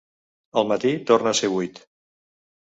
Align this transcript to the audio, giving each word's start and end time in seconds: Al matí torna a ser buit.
Al 0.61 0.65
matí 0.71 0.95
torna 1.11 1.35
a 1.35 1.39
ser 1.43 1.53
buit. 1.59 1.81